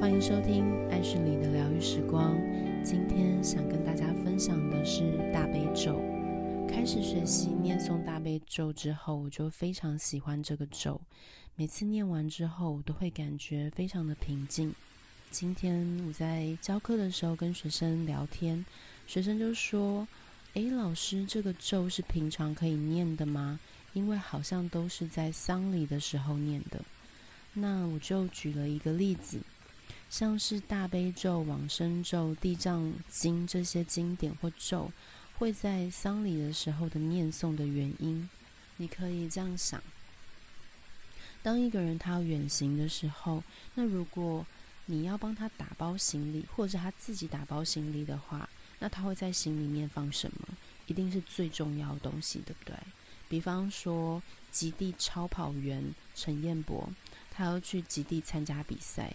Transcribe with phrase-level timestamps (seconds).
[0.00, 2.38] 欢迎收听爱是你的疗愈时光。
[2.84, 6.00] 今天想跟大家分享的是大悲咒。
[6.68, 11.00] 开始学习念诵大悲咒之后，我就非常喜欢这个咒。
[11.56, 14.72] 每次念完之后，我都会感觉非常的平静。
[15.32, 18.64] 今天我在教课的时候跟学生聊天，
[19.04, 20.06] 学生就说
[20.54, 23.58] ：“诶，老师，这个咒是平常可以念的吗？
[23.94, 26.80] 因为好像都是在丧礼的时候念的。”
[27.52, 29.40] 那我就举了一个例子，
[30.10, 34.90] 像是大悲咒、往生咒、地藏经这些经典或咒，
[35.38, 38.28] 会在丧礼的时候的念诵的原因，
[38.76, 39.82] 你可以这样想：
[41.42, 43.42] 当一个人他要远行的时候，
[43.74, 44.46] 那如果
[44.86, 48.48] 你要帮他打包行李，或者他自己打包行李的话，
[48.78, 50.48] 那他会在行里面放什么？
[50.86, 52.74] 一定是最重要的东西，对不对？
[53.28, 56.88] 比方说，极地超跑员陈彦博。
[57.30, 59.14] 他要去极地参加比赛，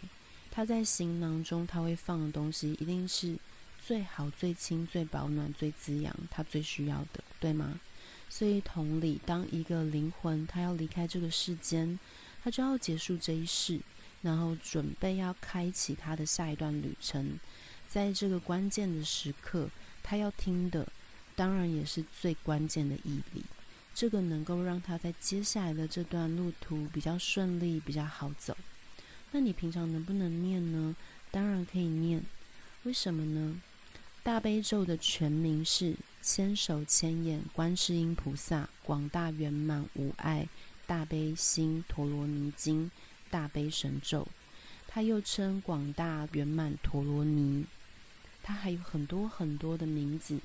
[0.55, 3.35] 他在行囊中他会放的东西一定是
[3.83, 7.79] 最好、最轻、最保暖、最滋养，他最需要的，对吗？
[8.29, 11.97] 所以同理，当一个灵魂他要离开这个世间，
[12.43, 13.79] 他就要结束这一世，
[14.21, 17.39] 然后准备要开启他的下一段旅程，
[17.89, 19.67] 在这个关键的时刻，
[20.03, 20.87] 他要听的
[21.35, 23.43] 当然也是最关键的义理。
[23.95, 28.55] 这个能够让他在接下来的这段路途比较顺利，比较好走。
[29.35, 30.95] 那你平常能不能念呢？
[31.31, 32.23] 当然可以念。
[32.83, 33.59] 为什么呢？
[34.21, 40.47] 大悲咒的全名是千手千眼观世音菩萨广大圆满无碍
[40.85, 42.91] 大悲心陀罗尼经
[43.31, 44.27] 大悲神咒，
[44.87, 47.65] 它又称广大圆满陀罗尼，
[48.43, 50.39] 它还有很多很多的名字。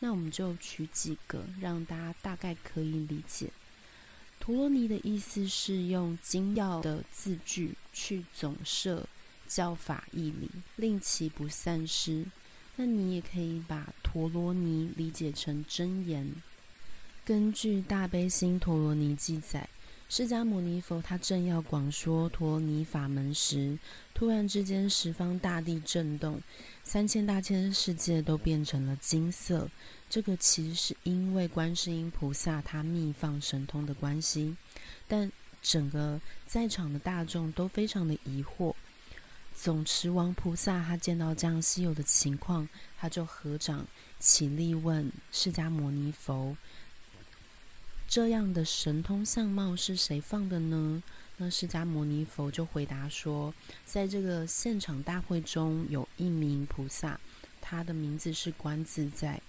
[0.00, 3.50] 那我们就取几个，让大家大概可以理解。
[4.46, 9.04] 陀罗尼的意思是用精要的字句去总摄
[9.48, 12.24] 教法义理，令其不散失。
[12.76, 16.32] 那你也可以把陀罗尼理解成真言。
[17.24, 19.68] 根据《大悲心陀罗尼》记载。
[20.08, 23.76] 释迦牟尼佛他正要广说陀尼法门时，
[24.14, 26.40] 突然之间十方大地震动，
[26.84, 29.68] 三千大千世界都变成了金色。
[30.08, 34.56] 这个其实是因为观世音菩萨他密放神通的关系，
[35.08, 35.30] 但
[35.60, 38.72] 整个在场的大众都非常的疑惑。
[39.56, 43.84] 总持王菩萨他见到这样稀有的情况，他就合掌
[44.20, 46.56] 起立问释迦牟尼佛。
[48.08, 51.02] 这样的神通相貌是谁放的呢？
[51.36, 53.52] 那释迦牟尼佛就回答说，
[53.84, 57.20] 在这个现场大会中有一名菩萨，
[57.60, 59.42] 他的名字是观自在，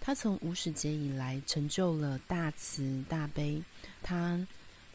[0.00, 3.62] 他从无始劫以来成就了大慈大悲，
[4.02, 4.44] 他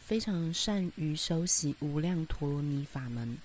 [0.00, 3.38] 非常善于修习无量陀罗尼法门，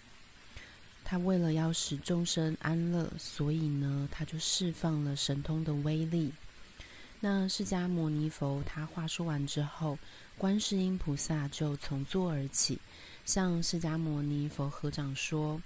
[1.05, 6.33] 他为了要使众生安乐，所以呢，他就释放了神通的威力。
[7.21, 9.99] 那释迦牟尼佛他话说完之后，
[10.37, 12.79] 观世音菩萨就从座而起，
[13.25, 15.61] 向释迦牟尼佛合掌说：“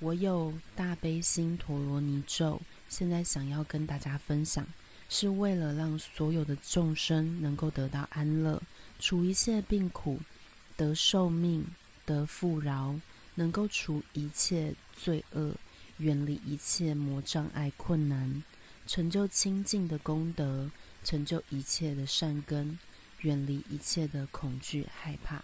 [0.00, 4.66] 我有大悲心陀罗尼咒，现在想要跟大家分享，
[5.10, 8.62] 是为了让所有的众生能够得到安乐，
[8.98, 10.18] 除一切病苦，
[10.78, 11.66] 得寿命，
[12.06, 12.98] 得富饶，
[13.34, 15.54] 能够除一切罪恶，
[15.98, 18.42] 远离一切魔障碍困难。”
[18.86, 20.70] 成就清净的功德，
[21.02, 22.78] 成就一切的善根，
[23.20, 25.42] 远离一切的恐惧害怕，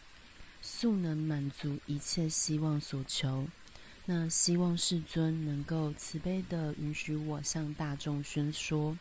[0.60, 3.48] 速能满足一切希望所求。
[4.04, 8.98] 那希望世尊能够慈悲地允许我向大众宣说。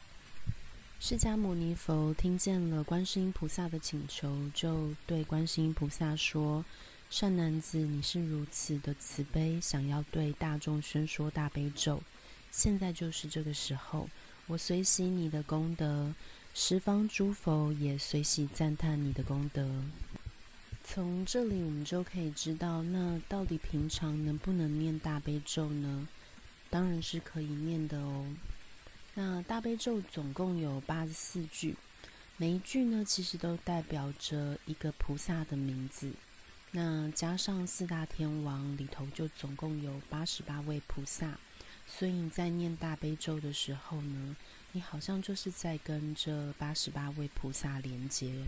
[1.02, 6.64] 释迦牟尼佛听见了观世音菩萨的请求，就对观世音菩萨说
[7.10, 12.02] ：“善男子，你是如此的慈悲，想要对大众宣说大悲咒，
[12.52, 14.10] 现在就是这个时候。”
[14.50, 16.12] 我随喜你的功德，
[16.56, 19.70] 十方诸佛也随喜赞叹你的功德。
[20.84, 26.08] 从这里我们就可以知道，那到底平常能不能念大悲咒呢？
[26.72, 28.26] 当然是可以念的哦。
[29.14, 31.76] 那大悲咒总共有八十四句，
[32.36, 36.12] 每一句呢，其实都代表着一个菩萨的名字。
[36.72, 41.38] 那加上四大天王里头，就总共有八十八位菩萨。
[41.92, 44.36] 所以你在念大悲咒的时候呢，
[44.72, 48.46] 你好像就是在跟这八十八位菩萨连接。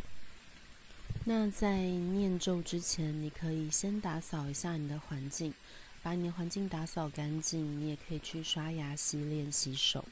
[1.25, 5.53] 那在念咒之前，你可以先打扫一下你的环境，
[6.01, 7.81] 把你的环境打扫干净。
[7.81, 10.05] 你也可以去刷牙、洗脸、洗手，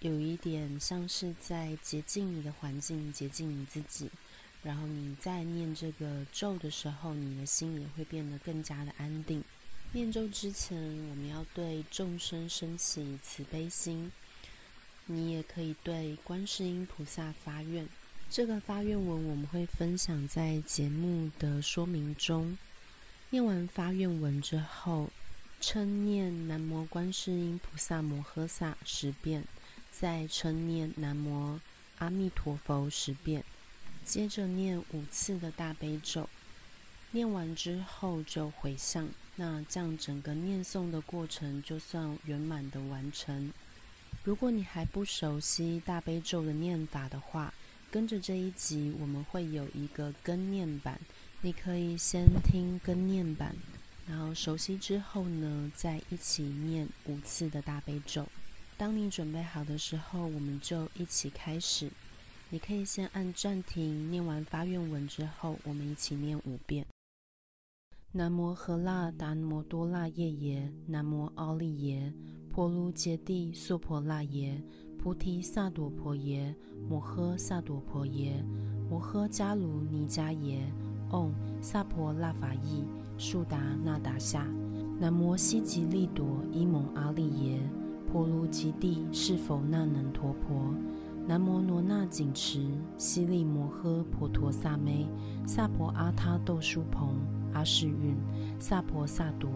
[0.00, 4.08] 有一点像是在洁净你的环境，洁净你自己。
[4.62, 9.42] 然后你在念这个咒的时候，你的心也会变得更加的安定。
[9.92, 10.76] 念咒之前，
[11.08, 14.12] 我们要对众生升起慈悲心。
[15.06, 17.88] 你也可以对观世音菩萨发愿。
[18.28, 22.58] 这个发愿文我们会分享在节目的说明中。
[23.30, 25.08] 念完发愿文之后，
[25.58, 29.44] 称念南无观世音菩萨摩诃萨十遍，
[29.90, 31.58] 再称念南无
[31.96, 33.42] 阿弥陀佛十遍，
[34.04, 36.28] 接着念五次的大悲咒。
[37.12, 39.08] 念完之后就回向，
[39.40, 43.52] 那这样整个念诵的过程就算圆满的完成。
[44.24, 47.54] 如果你还不熟悉大悲咒的念法的话，
[47.88, 51.00] 跟着这一集我们会有一个跟念版，
[51.40, 53.54] 你可以先听跟念版，
[54.08, 58.26] 然后熟悉之后呢，再一起念五次的大悲咒。
[58.76, 61.88] 当你准备好的时候，我们就一起开始。
[62.50, 66.84] 你可以先按暂停，念完发愿文之后，我们一起念五遍。
[68.12, 72.10] 南摩喝那达摩多拉夜耶，南摩奥利耶，
[72.48, 74.64] 婆卢揭帝娑婆那耶，
[74.96, 76.56] 菩提萨埵婆耶，
[76.88, 78.42] 摩诃萨埵婆耶，
[78.88, 80.72] 摩诃迦卢尼迦耶，
[81.10, 81.28] 唵
[81.60, 82.82] 萨婆那法义，
[83.18, 84.46] 速达那达夏，
[84.98, 87.60] 南摩悉吉利朵伊蒙阿利耶，
[88.10, 90.72] 婆卢揭帝释佛那能陀婆，
[91.26, 95.06] 南摩罗那紧持悉利摩诃婆陀萨妹，
[95.46, 97.14] 萨婆阿他豆殊蓬。
[97.58, 98.16] 阿世蕴，
[98.60, 99.50] 萨婆萨多，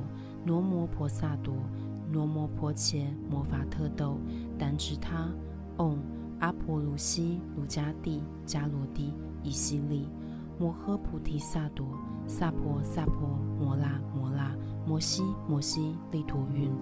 [0.45, 1.55] 罗摩婆萨多，
[2.11, 4.19] 罗摩婆伽，摩伐特豆，
[4.59, 5.29] 怛侄他，
[5.77, 5.99] 唵
[6.41, 9.15] 阿婆卢悉卢迦帝，迦罗帝，
[9.45, 10.09] 夷西利，
[10.59, 11.87] 摩诃菩提萨多，
[12.27, 14.53] 萨婆萨婆，摩那摩那，
[14.85, 16.73] 摩悉摩悉，利陀蕴，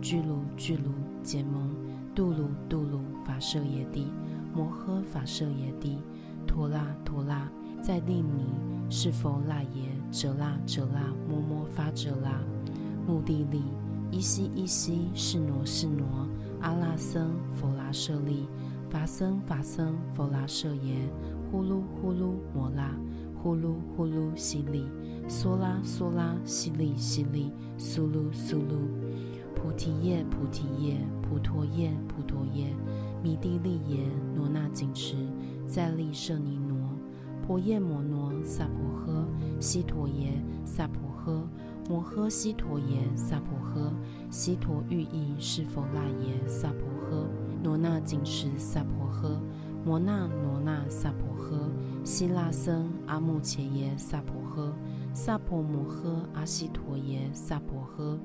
[0.00, 0.92] 俱卢俱卢，
[1.24, 1.74] 羯蒙，
[2.14, 4.06] 度卢度卢，伐舍耶帝，
[4.54, 5.98] 摩诃伐舍耶帝，
[6.46, 7.50] 陀拉陀拉
[7.82, 8.46] 在利尼，
[8.88, 9.97] 是佛那耶。
[10.10, 12.42] 折啦折啦，摩摩发折啦，
[13.06, 13.62] 目的利，
[14.10, 16.06] 依悉依悉，示挪是挪，
[16.60, 18.48] 阿拉僧佛拉舍利，
[18.88, 20.96] 法僧法僧佛拉舍耶，
[21.50, 22.96] 呼噜呼噜摩拉，
[23.42, 24.84] 呼噜呼噜西利，
[25.28, 28.78] 娑拉娑拉西利西利，苏噜苏噜，
[29.54, 32.74] 菩提叶菩提叶，菩陀叶菩陀叶，
[33.22, 35.16] 弥帝利耶，罗那紧持，
[35.66, 36.78] 再利舍尼挪。
[37.46, 38.76] 婆夜摩挪萨婆
[39.08, 39.24] 诃，
[39.60, 40.32] 悉陀耶
[40.64, 41.42] 萨婆诃，
[41.88, 43.90] 摩诃悉陀耶萨婆诃，
[44.30, 47.26] 悉陀喻意释佛那耶萨婆诃，
[47.64, 49.38] 罗那紧持萨婆诃，
[49.84, 51.70] 摩那罗那萨婆诃，
[52.04, 54.70] 悉那僧阿目伽耶萨婆诃，
[55.14, 58.18] 萨婆摩诃阿悉陀耶萨婆诃，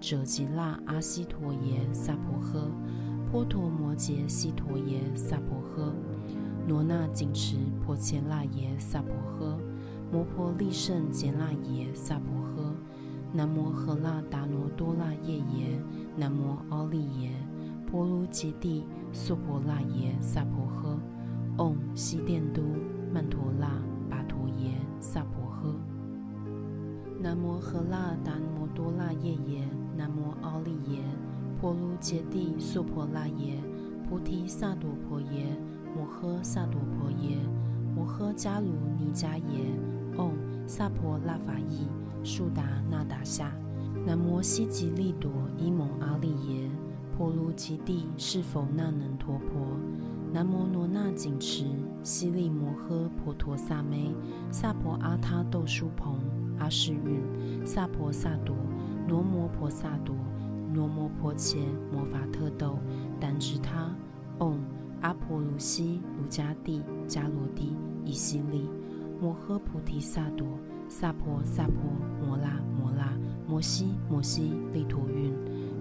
[0.00, 2.70] 者吉那阿悉陀耶萨婆诃，
[3.30, 5.92] 波陀摩羯悉陀耶萨婆诃。
[6.68, 9.58] 罗那紧持婆伽那耶萨婆诃，
[10.12, 12.26] 摩婆利胜羯那耶萨婆
[12.56, 12.74] 诃，
[13.32, 15.80] 南摩诃那达摩多那夜耶，
[16.16, 17.30] 南摩奥利耶，
[17.86, 20.98] 婆卢揭帝娑婆那耶萨婆诃，
[21.56, 22.60] 唵悉殿都
[23.12, 23.68] 曼陀那
[24.10, 25.76] 跋陀耶萨婆诃，
[27.22, 31.04] 南摩诃那达摩多那夜耶，南摩奥利耶，
[31.60, 33.62] 婆卢揭帝娑婆那耶，
[34.08, 35.56] 菩提萨埵婆耶。
[35.92, 37.36] 摩诃萨埵婆耶，
[37.96, 39.66] 摩诃迦卢尼迦耶，
[40.16, 40.32] 唵
[40.66, 41.86] 萨婆那法义，
[42.24, 43.52] 速达那达夏，
[44.06, 46.70] 南摩悉吉利朵伊蒙阿利耶，
[47.16, 49.76] 婆卢吉帝是佛那能陀婆，
[50.32, 51.64] 南摩罗那紧持
[52.02, 54.14] 悉利摩诃婆陀萨妹，
[54.50, 56.18] 萨婆阿他豆殊蓬，
[56.58, 58.54] 阿世蕴，萨婆萨多，
[59.08, 60.14] 罗摩婆萨多，
[60.74, 61.58] 罗摩婆伽，
[61.92, 62.78] 摩伐特豆，
[63.20, 63.94] 怛侄他，
[64.38, 64.54] 唵。
[65.02, 68.68] 阿婆卢悉卢迦帝，迦罗帝，夷西利，
[69.20, 70.46] 摩诃菩提萨埵，
[70.88, 71.74] 萨婆萨婆，
[72.26, 73.12] 摩拉摩拉，
[73.46, 75.34] 摩悉摩悉，利陀蕴，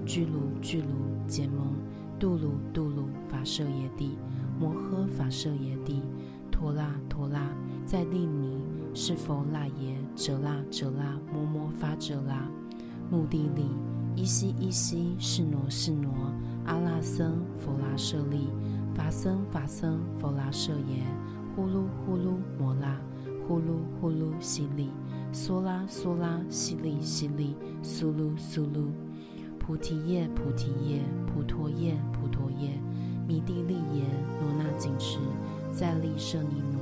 [0.06, 0.88] 俱卢俱卢，
[1.26, 1.74] 羯蒙，
[2.20, 4.18] 度卢度卢，法舍耶帝，
[4.60, 6.02] 摩诃法舍耶帝，
[6.52, 7.50] 陀拉陀拉，
[7.86, 8.62] 再利尼，
[8.94, 12.46] 是佛那耶，遮那遮那，摩摩发遮那，
[13.10, 13.64] 目的利，
[14.18, 16.12] 依悉依悉，是挪是挪，
[16.66, 18.50] 阿那僧佛拉舍利。
[18.94, 21.06] 法僧法僧佛拉舍耶，
[21.56, 22.69] 呼噜呼噜摩，
[23.50, 24.92] 呼噜呼噜悉利，
[25.34, 28.86] 嗦拉嗦拉悉利悉利，苏噜苏噜，
[29.58, 32.80] 菩提叶菩提叶，菩陀叶菩陀叶，
[33.28, 34.06] 弥帝利耶，
[34.40, 35.18] 罗那紧持，
[35.74, 36.80] 再利舍尼挪，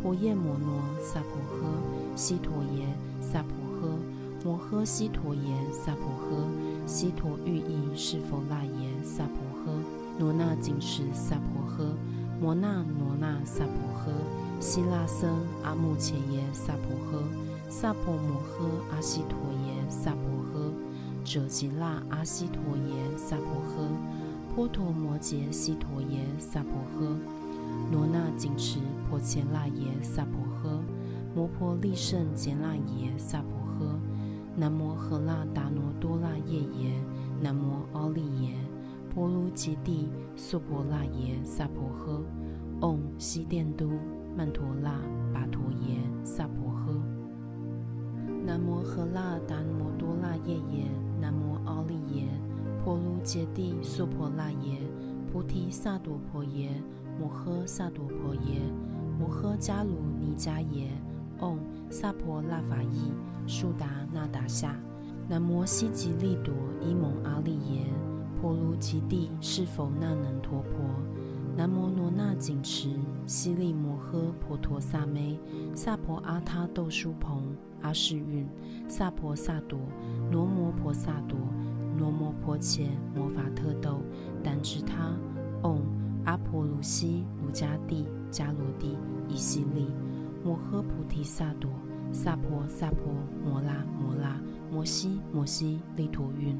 [0.00, 2.86] 婆夜摩挪萨婆诃，悉陀耶
[3.20, 3.52] 萨婆
[3.82, 3.98] 诃，
[4.42, 9.34] 摩诃悉陀耶萨婆诃，悉陀喻意是佛那耶萨婆
[9.66, 9.76] 诃。
[10.18, 11.92] 罗那紧持萨婆诃，
[12.40, 13.74] 摩那罗那萨婆
[14.60, 20.70] 诃，悉那僧阿目伽耶萨婆诃，萨婆摩诃阿悉陀耶萨婆诃，
[21.24, 23.88] 者吉那阿悉陀耶萨婆诃，
[24.54, 27.16] 波陀摩羯悉陀耶萨婆诃，
[27.90, 30.78] 罗那紧持婆伽那耶萨婆诃，
[31.34, 33.50] 摩婆利胜羯那耶萨婆
[33.80, 33.98] 诃，
[34.54, 37.02] 南摩诃那达罗多那夜耶，
[37.40, 38.54] 南摩奥利耶，
[39.14, 42.20] 波卢揭帝娑婆那耶萨婆诃，
[42.78, 43.90] 唵悉殿都。
[44.36, 45.00] 曼陀拉
[45.34, 46.94] 跋陀耶萨婆诃，
[48.46, 50.86] 南摩喝那达摩多拉耶耶，
[51.20, 52.28] 南摩奥利耶，
[52.82, 54.78] 婆卢揭帝娑婆那耶，
[55.30, 56.70] 菩提萨埵婆耶，
[57.18, 58.62] 摩诃萨埵婆耶，
[59.18, 60.90] 摩诃迦卢尼迦耶，
[61.38, 61.56] 唵
[61.90, 63.12] 萨婆拉法伊，
[63.46, 64.76] 速达那达夏，
[65.28, 67.84] 南摩悉吉利多伊蒙阿利耶，
[68.40, 70.70] 婆卢揭帝是否那能陀婆。
[71.56, 72.90] 南摩罗那紧持
[73.26, 75.38] 悉利摩诃婆陀萨咩，
[75.74, 77.42] 萨婆阿他豆殊掤，
[77.82, 78.46] 阿世蕴，
[78.88, 79.78] 萨婆萨朵，
[80.30, 81.38] 罗摩婆萨朵，
[81.98, 84.00] 罗摩婆伽，摩伐特豆，
[84.42, 85.12] 怛侄他，
[85.62, 85.80] 唵
[86.24, 88.96] 阿婆卢悉卢迦帝迦罗帝
[89.28, 89.86] 夷悉利，
[90.42, 91.70] 摩诃菩提萨多，
[92.12, 93.12] 萨婆萨婆
[93.44, 94.40] 摩拉摩拉。
[94.72, 96.56] 摩悉摩悉利陀蕴，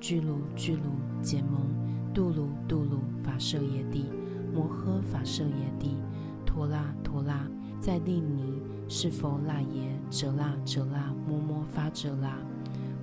[0.00, 0.82] 俱卢俱卢
[1.22, 1.60] 羯蒙，
[2.14, 4.06] 度卢度卢伐舍耶帝。
[4.52, 5.96] 摩诃法舍耶帝，
[6.44, 7.48] 陀那陀那，
[7.80, 12.36] 在利尼，是佛那耶，遮那遮那，摩摩发遮那，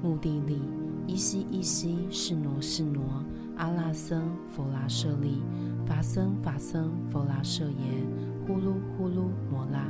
[0.01, 0.61] 目的利，
[1.07, 3.23] 依悉依悉，是挪是挪，
[3.55, 5.41] 阿那僧佛拉舍利，
[5.85, 8.03] 法僧法僧佛拉舍耶，
[8.45, 9.87] 呼噜呼噜摩拉，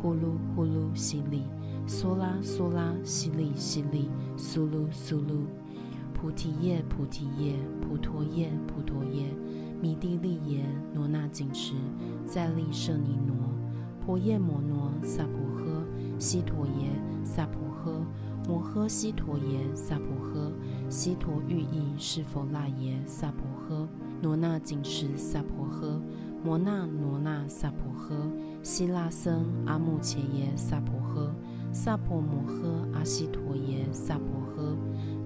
[0.00, 1.42] 呼噜呼噜悉利，
[1.86, 5.44] 娑拉娑拉悉利悉利，苏噜苏噜，
[6.14, 9.24] 菩提叶菩提叶，菩陀叶菩陀叶。
[9.80, 11.72] 弥帝利耶，罗那紧持，
[12.26, 13.34] 在利舍尼挪，
[14.04, 16.90] 婆耶摩挪，萨婆诃，悉陀耶，
[17.24, 18.04] 萨婆诃，
[18.46, 20.52] 摩诃悉陀耶，萨婆诃，
[20.90, 23.88] 悉陀喻意是否那耶，萨婆诃，
[24.20, 25.98] 罗那紧持，萨婆诃，
[26.44, 28.14] 摩那罗那萨婆诃，
[28.62, 31.30] 悉那僧阿穆伽耶，萨婆诃，
[31.72, 34.76] 萨婆摩诃阿悉陀耶，萨婆诃，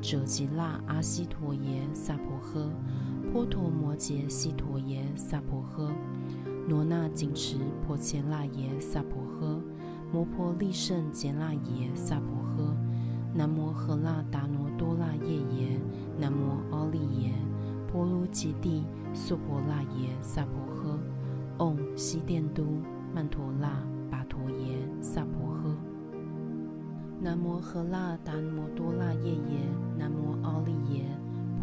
[0.01, 2.69] 者吉那阿悉陀耶，萨婆诃。
[3.35, 5.91] 波陀摩羯悉陀耶萨婆诃，
[6.69, 9.61] 罗那紧持婆伽那耶萨婆诃，
[10.13, 12.73] 摩婆利胜羯那耶萨婆诃，
[13.35, 15.81] 南摩诃那达罗多那耶耶，
[16.17, 17.33] 南摩奥利耶，
[17.91, 20.97] 波卢揭帝娑婆那耶萨婆诃，
[21.59, 22.65] 唵悉殿都
[23.13, 23.69] 曼陀那
[24.13, 25.75] 跋陀耶萨婆诃，
[27.21, 29.59] 南摩诃那达摩多那耶耶，
[29.99, 31.05] 南摩奥利耶。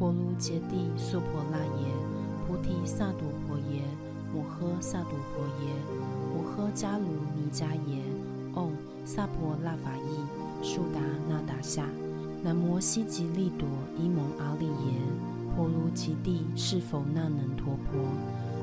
[0.02, 1.94] 婆卢揭帝娑婆那耶，
[2.48, 3.84] 菩提萨埵婆耶，
[4.34, 5.72] 摩诃萨埵婆耶，
[6.34, 7.06] 摩诃迦卢
[7.36, 8.02] 尼迦耶，
[8.56, 8.70] 唵
[9.06, 11.86] 萨婆拉法翼，速达那达夏，
[12.42, 15.00] 南摩悉吉利朵伊蒙阿利耶，
[15.56, 18.02] 婆卢揭帝是否那能陀婆，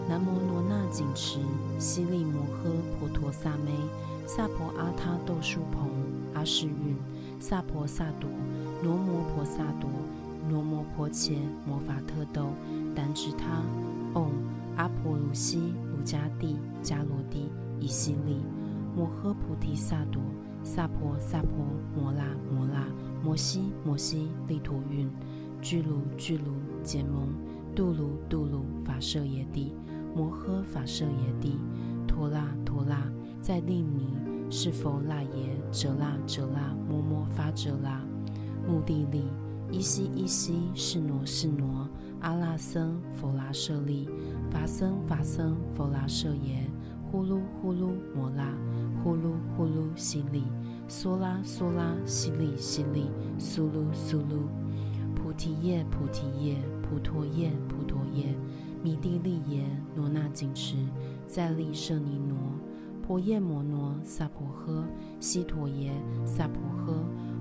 [0.09, 1.39] 南摩罗那紧持
[1.79, 3.73] 悉利摩诃婆陀萨咩，
[4.27, 5.87] 萨婆阿他豆殊掤，
[6.35, 6.97] 阿世蕴，
[7.39, 8.27] 萨婆萨埵，
[8.83, 9.87] 罗摩婆萨埵。
[10.49, 11.35] 罗摩婆伽，
[11.67, 12.49] 摩法特豆，
[12.95, 13.63] 怛侄他，
[14.15, 14.29] 唵
[14.77, 18.41] 阿婆卢西卢迦帝迦罗帝夷悉利，
[18.97, 20.21] 摩诃菩提萨埵，
[20.63, 21.51] 萨婆萨婆
[21.95, 22.87] 摩那摩那
[23.23, 25.11] 摩西摩西利陀蕴，
[25.61, 26.53] 俱卢俱卢
[26.83, 27.29] 羯蒙，
[27.75, 29.75] 度卢度卢法舍耶帝，
[30.15, 31.59] 摩诃法舍耶帝，
[32.07, 34.17] 陀那陀那，在利尼，
[34.51, 38.01] 是佛那耶，遮那遮那，摩摩发遮那，
[38.67, 39.25] 目的利。
[39.71, 41.89] 依悉依悉，是挪是挪，
[42.21, 44.09] 阿拉僧佛拉舍利，
[44.51, 46.67] 法僧法僧佛拉舍耶，
[47.11, 48.57] 呼噜呼噜摩那，
[49.03, 50.45] 呼噜呼噜悉利，
[50.89, 54.49] 娑拉娑拉悉利悉利，苏噜苏噜，
[55.15, 58.35] 菩提叶菩提叶，菩陀叶菩陀叶，
[58.83, 60.77] 弥帝利耶，罗那紧持，
[61.27, 62.39] 在利舍尼挪，
[63.03, 64.83] 婆夜摩挪，萨婆诃，
[65.21, 65.93] 悉陀耶，
[66.25, 66.95] 萨婆诃。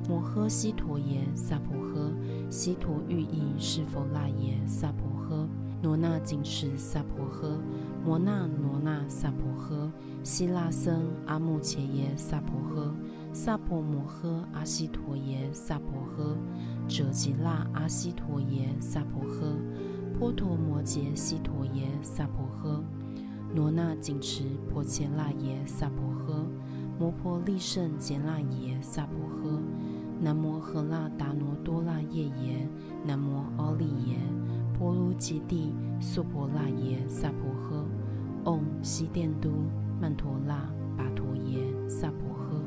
[0.07, 2.13] 摩诃悉陀耶萨婆诃，
[2.49, 5.45] 悉陀喻意是佛那耶萨婆诃，
[5.83, 7.57] 罗那紧持萨婆诃，
[8.05, 9.91] 摩那罗那萨婆诃，
[10.23, 12.93] 悉那僧阿穆切耶萨婆诃，
[13.33, 16.37] 萨婆摩诃阿悉陀耶萨婆诃，
[16.87, 19.57] 者吉那阿悉陀耶萨婆诃，
[20.17, 22.81] 波陀摩羯悉陀耶萨婆诃，
[23.53, 26.47] 罗那紧持婆伽那耶萨婆诃，
[26.97, 29.59] 摩婆利胜羯那耶萨婆诃。
[30.19, 32.67] 南摩喝那达罗多那夜耶，
[33.05, 34.17] 南摩奥利耶，
[34.77, 37.85] 波卢揭帝娑婆那耶萨婆诃，
[38.43, 39.49] 唵悉殿都
[40.01, 42.59] 曼陀那跋陀耶萨婆诃。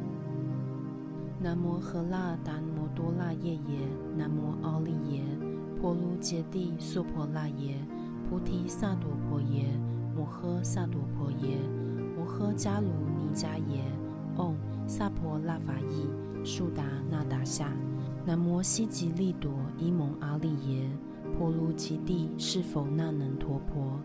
[1.42, 5.24] 南摩喝那达摩多那夜耶，南摩奥利耶，
[5.80, 7.76] 婆卢揭帝娑婆那耶，
[8.28, 9.66] 菩提萨埵婆耶，
[10.14, 11.58] 摩诃萨埵婆耶，
[12.16, 13.82] 摩诃迦卢尼迦耶，
[14.36, 14.54] 唵，
[14.86, 16.06] 萨婆那法伊，
[16.44, 17.72] 速达那达夏，
[18.24, 20.90] 南摩悉吉利朵伊蒙阿利耶，
[21.36, 24.00] 婆卢吉帝是否那能陀婆。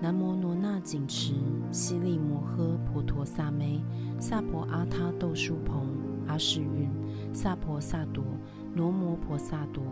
[0.00, 1.34] 南摩罗那紧持
[1.72, 3.82] 悉利摩诃婆陀萨妹，
[4.20, 5.88] 萨婆阿他豆树蓬
[6.28, 6.88] 阿世蕴，
[7.32, 8.22] 萨婆萨朵
[8.76, 9.82] 罗摩婆萨朵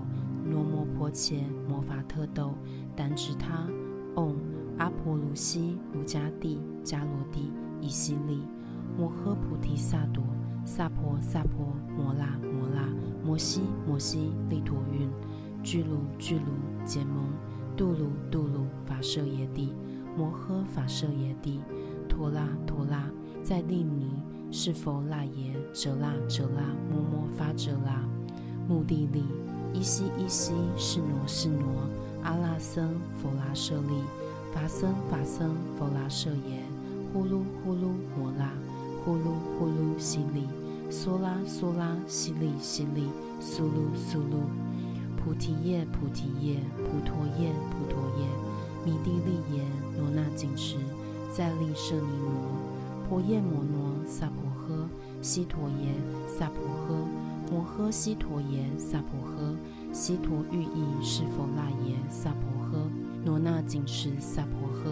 [0.48, 2.54] 罗摩婆伽摩法特豆
[2.96, 3.66] 怛侄他，
[4.14, 4.34] 唵
[4.78, 7.50] 阿婆卢悉卢迦帝迦罗帝
[7.80, 8.42] 夷悉利
[8.96, 10.22] 摩诃菩提萨朵
[10.66, 12.87] 萨婆萨婆摩那摩那
[13.25, 15.08] 摩西摩西利陀蕴，
[15.62, 16.44] 俱卢俱卢
[16.85, 17.25] 结蒙
[17.76, 19.73] 度卢度卢法舍耶帝。
[20.16, 21.61] 摩诃法舍耶帝，
[22.08, 23.11] 陀拉陀拉，
[23.42, 24.11] 在利尼，
[24.50, 28.02] 是佛那耶，哲那哲那，摩摩发遮那，
[28.66, 29.23] 目的利，
[29.75, 31.82] 依西依西，是挪是挪，
[32.23, 34.02] 阿拉僧佛拉舍利，
[34.54, 36.62] 法僧法僧佛拉舍耶，
[37.12, 38.50] 呼噜呼噜摩那，
[39.06, 40.48] 呼噜呼噜悉利，
[40.90, 43.08] 嗦拉嗦拉悉利悉利，
[43.38, 44.42] 苏噜苏噜，
[45.16, 48.26] 菩提叶菩提叶，菩陀叶菩陀叶。
[48.84, 49.62] 弥帝利耶，
[49.96, 50.76] 罗那紧持，
[51.32, 54.88] 在利舍尼罗，婆夜摩罗，萨婆诃，
[55.22, 55.94] 悉陀耶，
[56.26, 56.58] 萨婆
[56.88, 57.06] 诃，
[57.48, 59.54] 摩诃悉陀耶，萨婆诃，
[59.92, 62.40] 悉陀喻意释佛那耶，萨婆
[62.72, 62.90] 诃，
[63.25, 64.90] 罗那紧持，萨婆诃，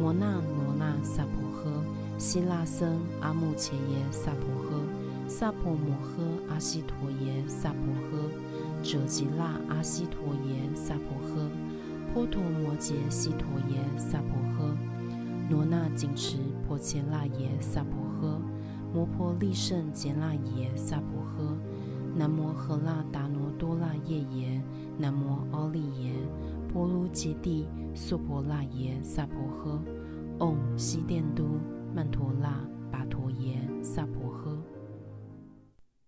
[0.00, 1.82] 摩那罗那，萨婆诃，
[2.18, 11.48] 悉那僧阿穆切耶，萨婆诃，萨婆摩诃阿悉陀耶，萨婆诃，者吉那阿悉陀耶，萨婆诃。
[12.12, 14.74] 波陀摩羯悉陀耶，萨婆诃，
[15.48, 18.40] 罗那紧持婆伽那耶，萨婆诃，
[18.92, 21.54] 摩婆利胜羯那耶，萨婆诃，
[22.16, 24.60] 南摩诃那达罗多那夜耶，
[24.98, 26.12] 南摩奥利耶，
[26.72, 29.78] 婆卢揭帝娑婆那耶，萨婆诃，
[30.40, 31.44] 唵，悉殿都。
[31.98, 34.62] 曼陀拉巴陀耶，萨婆诃。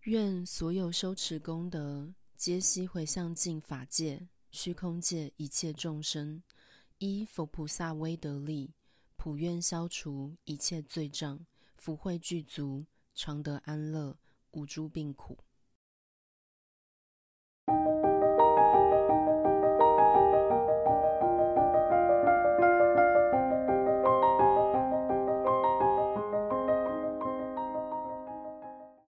[0.02, 4.28] 愿所有修持功德，皆悉回向净法界。
[4.52, 6.44] 虚空界一切众生，
[6.98, 8.72] 依佛菩萨威德力，
[9.16, 11.44] 普愿消除一切罪障，
[11.76, 14.16] 福慧具足，常得安乐，
[14.52, 15.36] 无诸病苦。